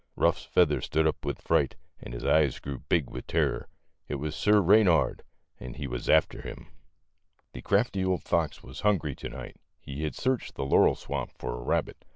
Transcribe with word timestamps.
Ruff's 0.15 0.45
feathers 0.45 0.85
stood 0.85 1.05
up 1.05 1.23
with 1.23 1.43
fright 1.43 1.75
and 1.99 2.11
his 2.11 2.25
eyes 2.25 2.57
grew 2.57 2.79
big 2.79 3.11
with 3.11 3.27
terror: 3.27 3.67
it 4.07 4.15
was 4.15 4.35
Sir 4.35 4.59
Reynard, 4.59 5.21
and 5.59 5.75
he 5.75 5.85
was 5.85 6.09
after 6.09 6.41
him. 6.41 6.65
The 7.53 7.61
crafty 7.61 8.03
old 8.03 8.23
fox 8.23 8.63
was 8.63 8.79
hungry 8.79 9.13
to 9.17 9.29
night. 9.29 9.57
He 9.79 10.01
had 10.01 10.15
searched 10.15 10.55
the 10.55 10.65
laurel 10.65 10.95
swamp 10.95 11.33
for 11.37 11.51
a 11.51 11.57
rabbit, 11.57 11.61
122 11.61 11.61
THE 11.61 11.81
LITTLE 11.97 11.99
FORESTERS. 11.99 12.07